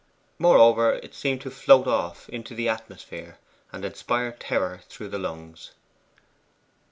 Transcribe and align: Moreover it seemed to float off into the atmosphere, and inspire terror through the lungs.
Moreover 0.39 0.93
it 0.93 1.13
seemed 1.13 1.41
to 1.41 1.51
float 1.51 1.85
off 1.85 2.27
into 2.27 2.55
the 2.55 2.67
atmosphere, 2.67 3.37
and 3.71 3.85
inspire 3.85 4.31
terror 4.31 4.81
through 4.89 5.09
the 5.09 5.19
lungs. 5.19 5.73